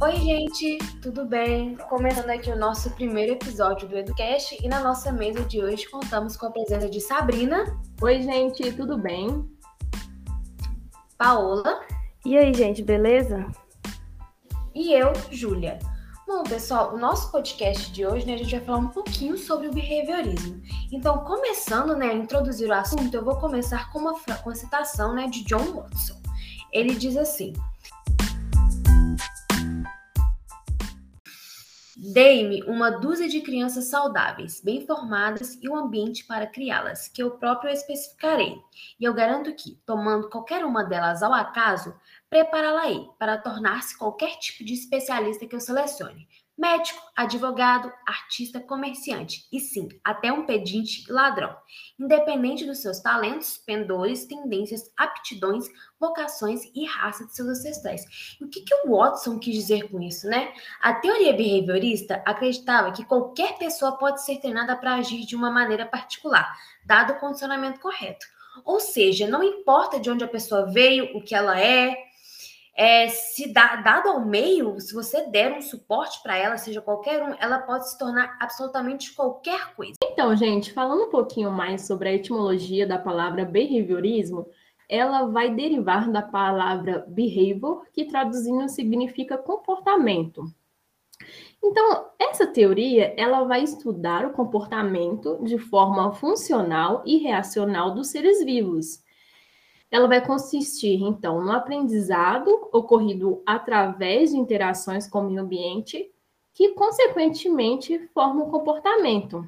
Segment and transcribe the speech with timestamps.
[0.00, 1.74] Oi, gente, tudo bem?
[1.88, 6.36] Começando aqui o nosso primeiro episódio do Educast e na nossa mesa de hoje contamos
[6.36, 7.64] com a presença de Sabrina.
[8.00, 9.44] Oi, gente, tudo bem?
[11.16, 11.80] Paola.
[12.24, 13.44] E aí, gente, beleza?
[14.72, 15.80] E eu, Júlia.
[16.28, 19.66] Bom, pessoal, o nosso podcast de hoje, né, a gente vai falar um pouquinho sobre
[19.66, 20.62] o behaviorismo.
[20.92, 25.12] Então, começando, né, a introduzir o assunto, eu vou começar com uma, com uma citação,
[25.12, 26.20] né, de John Watson.
[26.72, 27.52] Ele diz assim:
[32.00, 37.32] Dei-me uma dúzia de crianças saudáveis, bem formadas e um ambiente para criá-las, que eu
[37.32, 38.56] próprio especificarei.
[39.00, 41.92] E eu garanto que, tomando qualquer uma delas ao acaso,
[42.30, 49.60] prepará-la-ei para tornar-se qualquer tipo de especialista que eu selecione, médico, advogado, artista, comerciante e
[49.60, 51.56] sim, até um pedinte ladrão,
[51.98, 55.66] independente dos seus talentos, pendores, tendências, aptidões,
[56.00, 58.36] vocações e raça de seus ancestrais.
[58.40, 60.52] E o que, que o Watson quis dizer com isso, né?
[60.80, 65.86] A teoria behaviorista acreditava que qualquer pessoa pode ser treinada para agir de uma maneira
[65.86, 68.26] particular, dado o condicionamento correto.
[68.64, 72.07] Ou seja, não importa de onde a pessoa veio, o que ela é,
[72.78, 77.20] é, se dá, dado ao meio, se você der um suporte para ela, seja qualquer
[77.20, 79.94] um, ela pode se tornar absolutamente qualquer coisa.
[80.04, 84.46] Então, gente, falando um pouquinho mais sobre a etimologia da palavra behaviorismo,
[84.88, 90.44] ela vai derivar da palavra behavior, que traduzindo significa comportamento.
[91.60, 98.44] Então, essa teoria, ela vai estudar o comportamento de forma funcional e reacional dos seres
[98.44, 99.02] vivos
[99.90, 106.10] ela vai consistir, então, no aprendizado ocorrido através de interações com o meio ambiente,
[106.52, 109.46] que, consequentemente, formam um comportamento.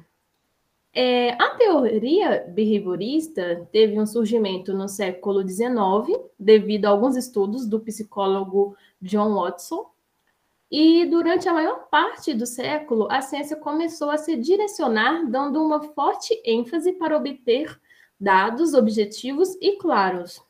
[0.93, 7.79] É, a teoria behaviorista teve um surgimento no século XIX, devido a alguns estudos do
[7.79, 9.89] psicólogo John Watson,
[10.71, 15.81] e durante a maior parte do século, a ciência começou a se direcionar, dando uma
[15.81, 17.77] forte ênfase para obter
[18.21, 20.43] dados, objetivos e claros.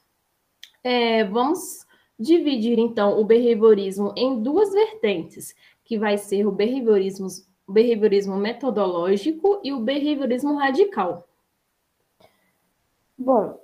[0.83, 1.87] É, vamos
[2.19, 5.55] dividir então o behaviorismo em duas vertentes,
[5.85, 7.27] que vai ser o behaviorismo,
[7.65, 11.27] o behaviorismo metodológico e o behaviorismo radical.
[13.17, 13.59] Bom,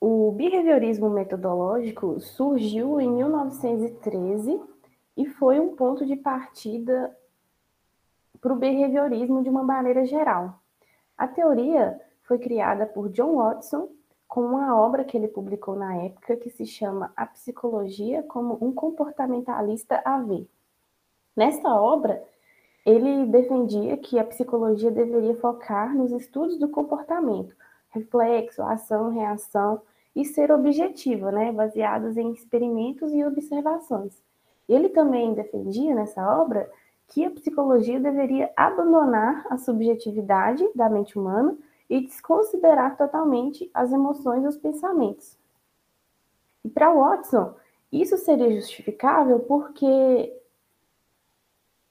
[0.00, 4.60] o behaviorismo metodológico surgiu em 1913
[5.16, 7.16] e foi um ponto de partida
[8.40, 10.60] para o behaviorismo de uma maneira geral.
[11.16, 13.88] A teoria foi criada por John Watson
[14.28, 18.70] com uma obra que ele publicou na época que se chama A Psicologia como um
[18.70, 20.46] Comportamentalista a ver.
[21.34, 22.22] Nesta obra,
[22.84, 27.56] ele defendia que a psicologia deveria focar nos estudos do comportamento,
[27.88, 29.80] reflexo, ação, reação
[30.14, 34.22] e ser objetiva, né, baseados em experimentos e observações.
[34.68, 36.70] Ele também defendia nessa obra
[37.06, 41.56] que a psicologia deveria abandonar a subjetividade da mente humana
[41.88, 45.38] e desconsiderar totalmente as emoções e os pensamentos.
[46.64, 47.54] E para Watson,
[47.90, 50.34] isso seria justificável porque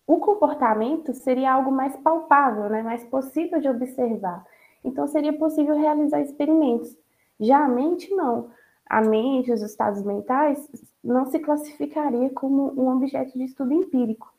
[0.06, 4.46] o comportamento seria algo mais palpável, né, mais possível de observar.
[4.84, 6.96] Então, seria possível realizar experimentos.
[7.40, 8.50] Já a mente, não.
[8.86, 10.66] A mente, os estados mentais,
[11.04, 14.34] não se classificaria como um objeto de estudo empírico.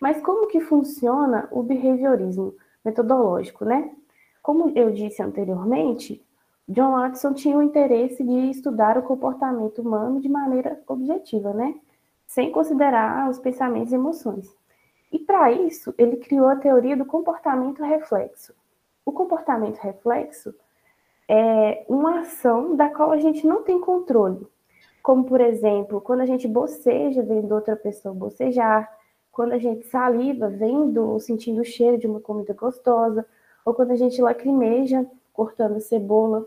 [0.00, 3.94] Mas como que funciona o behaviorismo metodológico, né?
[4.48, 6.26] Como eu disse anteriormente,
[6.66, 11.74] John Watson tinha o interesse de estudar o comportamento humano de maneira objetiva, né?
[12.26, 14.56] Sem considerar os pensamentos e emoções.
[15.12, 18.54] E para isso, ele criou a teoria do comportamento reflexo.
[19.04, 20.54] O comportamento reflexo
[21.28, 24.46] é uma ação da qual a gente não tem controle.
[25.02, 28.90] Como, por exemplo, quando a gente boceja vendo outra pessoa bocejar,
[29.30, 33.26] quando a gente saliva vendo, sentindo o cheiro de uma comida gostosa,
[33.64, 36.46] ou quando a gente lacrimeja cortando cebola.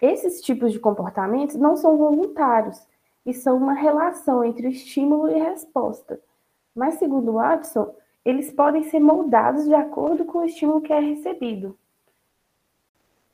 [0.00, 2.86] Esses tipos de comportamentos não são voluntários
[3.24, 6.20] e são uma relação entre o estímulo e resposta.
[6.74, 7.94] Mas, segundo Watson,
[8.24, 11.78] eles podem ser moldados de acordo com o estímulo que é recebido.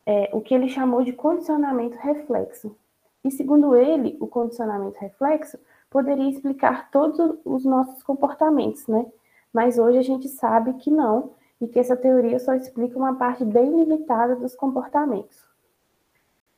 [0.06, 2.76] É, o que ele chamou de condicionamento reflexo.
[3.24, 5.58] E, segundo ele, o condicionamento reflexo
[5.90, 9.06] poderia explicar todos os nossos comportamentos, né?
[9.52, 13.44] Mas hoje a gente sabe que não, e que essa teoria só explica uma parte
[13.44, 15.44] bem limitada dos comportamentos.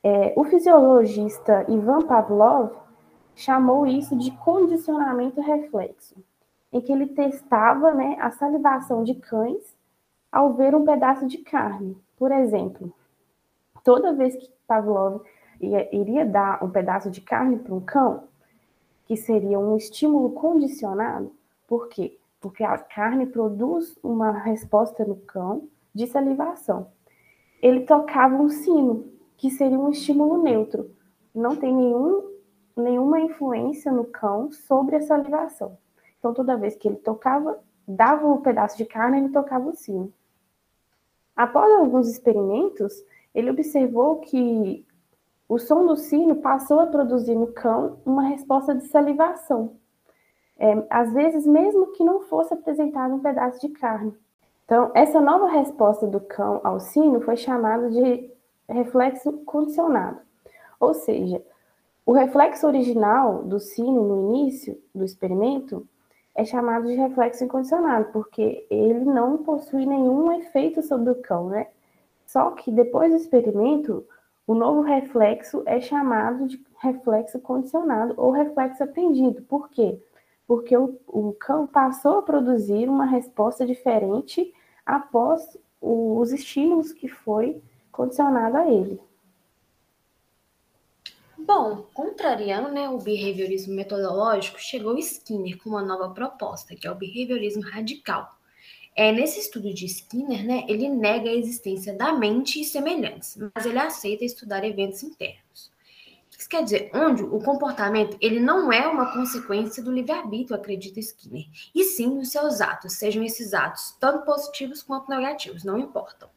[0.01, 2.71] É, o fisiologista Ivan Pavlov
[3.35, 6.15] chamou isso de condicionamento reflexo,
[6.71, 9.75] em que ele testava né, a salivação de cães
[10.31, 11.97] ao ver um pedaço de carne.
[12.17, 12.93] Por exemplo,
[13.83, 15.21] toda vez que Pavlov
[15.59, 18.23] ia, iria dar um pedaço de carne para um cão,
[19.05, 21.31] que seria um estímulo condicionado.
[21.67, 22.17] Por quê?
[22.43, 26.87] Porque a carne produz uma resposta no cão de salivação.
[27.61, 29.05] Ele tocava um sino,
[29.37, 30.91] que seria um estímulo neutro.
[31.33, 32.33] Não tem nenhum,
[32.75, 35.77] nenhuma influência no cão sobre a salivação.
[36.19, 37.57] Então, toda vez que ele tocava,
[37.87, 40.11] dava um pedaço de carne, ele tocava o sino.
[41.33, 42.93] Após alguns experimentos,
[43.33, 44.85] ele observou que
[45.47, 49.77] o som do sino passou a produzir no cão uma resposta de salivação.
[50.63, 54.13] É, às vezes, mesmo que não fosse apresentado um pedaço de carne.
[54.63, 58.31] Então, essa nova resposta do cão ao sino foi chamada de
[58.69, 60.19] reflexo condicionado.
[60.79, 61.43] Ou seja,
[62.05, 65.85] o reflexo original do sino no início do experimento
[66.33, 71.67] é chamado de reflexo incondicionado, porque ele não possui nenhum efeito sobre o cão, né?
[72.25, 74.07] Só que depois do experimento,
[74.47, 79.41] o novo reflexo é chamado de reflexo condicionado ou reflexo aprendido.
[79.41, 79.99] Por quê?
[79.99, 80.12] Porque
[80.47, 84.53] o, o cão passou a produzir uma resposta diferente
[84.85, 87.61] após os estímulos que foi
[87.91, 88.99] condicionado a ele.
[91.37, 96.95] Bom, contrariando né, o behaviorismo metodológico, chegou Skinner com uma nova proposta, que é o
[96.95, 98.29] behaviorismo radical.
[98.95, 103.65] É, nesse estudo de Skinner, né, ele nega a existência da mente e semelhantes, mas
[103.65, 105.71] ele aceita estudar eventos internos.
[106.43, 111.45] Isso quer dizer, onde o comportamento ele não é uma consequência do livre-arbítrio, acredita Skinner,
[111.73, 116.29] e sim dos seus atos, sejam esses atos tanto positivos quanto negativos, não importam.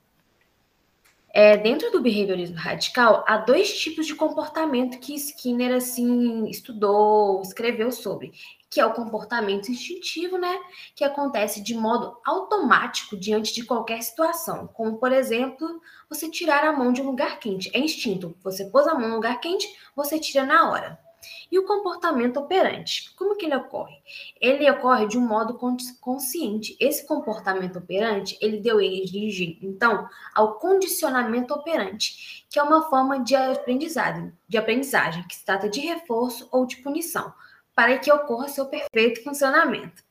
[1.39, 7.93] É, dentro do behaviorismo radical, há dois tipos de comportamento que Skinner assim estudou, escreveu
[7.93, 8.33] sobre,
[8.71, 10.59] que é o comportamento instintivo, né,
[10.95, 15.79] que acontece de modo automático diante de qualquer situação, como por exemplo,
[16.09, 18.35] você tirar a mão de um lugar quente, é instinto.
[18.43, 21.06] Você pôs a mão no lugar quente, você tira na hora.
[21.51, 23.97] E o comportamento operante, como que ele ocorre?
[24.41, 25.59] Ele ocorre de um modo
[26.01, 26.77] consciente.
[26.81, 33.37] Esse comportamento operante, ele deu origem, então, ao condicionamento operante, que é uma forma de
[33.37, 37.33] aprendizagem, de aprendizagem que se trata de reforço ou de punição,
[37.75, 40.03] para que ocorra seu perfeito funcionamento.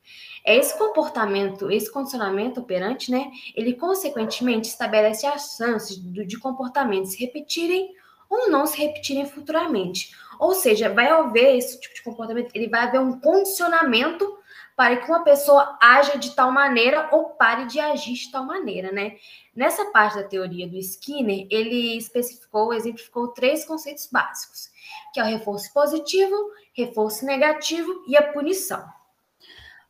[0.45, 3.31] É esse comportamento, esse condicionamento operante, né?
[3.55, 7.91] Ele consequentemente estabelece as chances de comportamentos se repetirem
[8.29, 10.15] ou não se repetirem futuramente.
[10.39, 14.37] Ou seja, vai haver esse tipo de comportamento, ele vai haver um condicionamento
[14.75, 18.91] para que uma pessoa haja de tal maneira ou pare de agir de tal maneira,
[18.91, 19.15] né?
[19.55, 24.69] Nessa parte da teoria do Skinner, ele especificou, exemplificou três conceitos básicos,
[25.13, 26.35] que é o reforço positivo,
[26.73, 28.85] reforço negativo e a punição.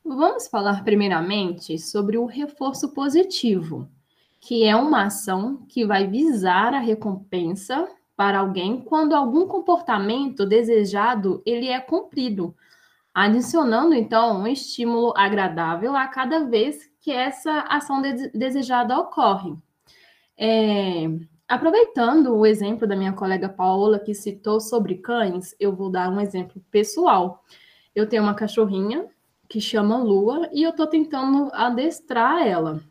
[0.04, 3.90] Vamos falar primeiramente sobre o reforço positivo,
[4.40, 11.42] que é uma ação que vai visar a recompensa para alguém quando algum comportamento desejado
[11.46, 12.56] ele é cumprido,
[13.14, 19.56] adicionando então um estímulo agradável a cada vez que essa ação de desejada ocorre.
[20.38, 21.08] É,
[21.48, 26.20] aproveitando o exemplo da minha colega Paola que citou sobre cães, eu vou dar um
[26.20, 27.44] exemplo pessoal.
[27.94, 29.08] Eu tenho uma cachorrinha
[29.48, 32.82] que chama Lua e eu estou tentando adestrar ela.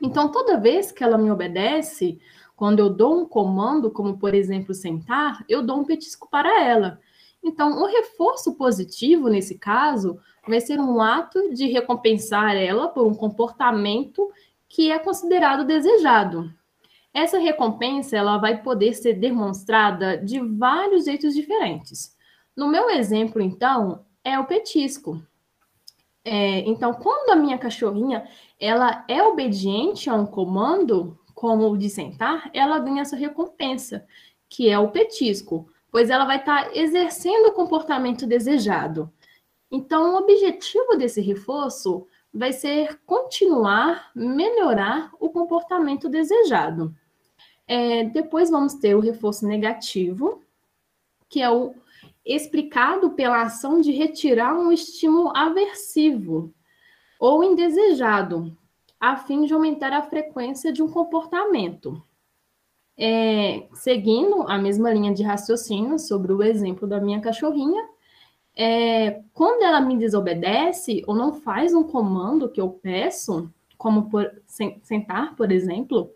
[0.00, 2.18] Então, toda vez que ela me obedece,
[2.60, 7.00] quando eu dou um comando, como por exemplo sentar, eu dou um petisco para ela.
[7.42, 13.14] Então, o reforço positivo nesse caso vai ser um ato de recompensar ela por um
[13.14, 14.30] comportamento
[14.68, 16.52] que é considerado desejado.
[17.14, 22.14] Essa recompensa ela vai poder ser demonstrada de vários jeitos diferentes.
[22.54, 25.22] No meu exemplo, então, é o petisco.
[26.22, 28.28] É, então, quando a minha cachorrinha
[28.60, 34.06] ela é obediente a um comando, como o de sentar, ela ganha essa recompensa,
[34.46, 39.10] que é o petisco, pois ela vai estar tá exercendo o comportamento desejado.
[39.70, 46.94] Então, o objetivo desse reforço vai ser continuar, melhorar o comportamento desejado.
[47.66, 50.42] É, depois vamos ter o reforço negativo,
[51.26, 51.74] que é o
[52.22, 56.52] explicado pela ação de retirar um estímulo aversivo
[57.18, 58.54] ou indesejado,
[59.00, 62.00] a fim de aumentar a frequência de um comportamento.
[62.98, 67.82] É, seguindo a mesma linha de raciocínio sobre o exemplo da minha cachorrinha,
[68.54, 74.30] é, quando ela me desobedece ou não faz um comando que eu peço, como por,
[74.82, 76.12] sentar, por exemplo,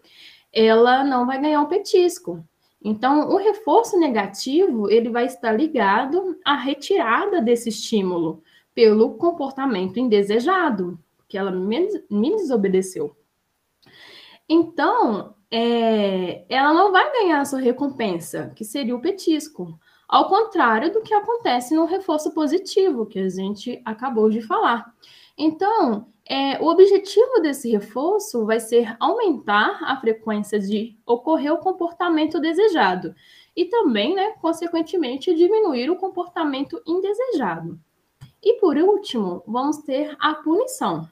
[0.53, 2.45] ela não vai ganhar um petisco.
[2.83, 8.43] Então, o reforço negativo ele vai estar ligado à retirada desse estímulo
[8.75, 10.99] pelo comportamento indesejado
[11.35, 13.17] que ela me, me desobedeceu.
[14.49, 19.76] Então, é, ela não vai ganhar a sua recompensa, que seria o petisco.
[20.09, 24.95] ao contrário do que acontece no reforço positivo, que a gente acabou de falar.
[25.37, 32.38] Então, é, o objetivo desse reforço vai ser aumentar a frequência de ocorrer o comportamento
[32.38, 33.12] desejado
[33.57, 37.81] e também, né, consequentemente, diminuir o comportamento indesejado.
[38.41, 41.09] E por último, vamos ter a punição.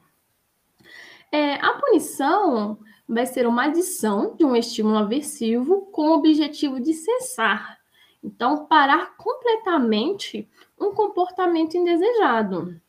[1.33, 2.77] É, a punição
[3.09, 7.79] vai ser uma adição de um estímulo aversivo com o objetivo de cessar.
[8.23, 10.47] Então, parar completamente
[10.79, 12.79] um comportamento indesejado.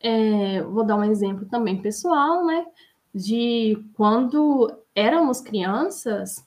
[0.00, 2.66] É, vou dar um exemplo também pessoal, né?
[3.14, 6.44] De quando éramos crianças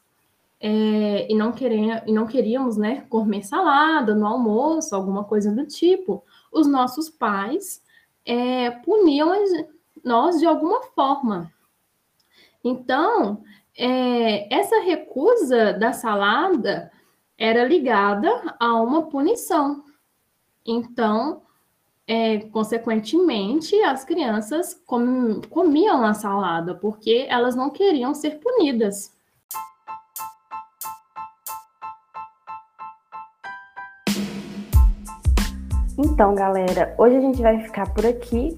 [0.59, 5.65] é, e, não queria, e não queríamos, né, comer salada no almoço, alguma coisa do
[5.65, 7.81] tipo, os nossos pais
[8.25, 9.31] é, puniam
[10.07, 11.51] nós de alguma forma.
[12.63, 13.43] Então,
[13.77, 16.91] é, essa recusa da salada
[17.37, 19.83] era ligada a uma punição.
[20.65, 21.43] Então,
[22.07, 29.15] é, consequentemente, as crianças com, comiam a salada, porque elas não queriam ser punidas.
[35.99, 38.57] Então, galera, hoje a gente vai ficar por aqui.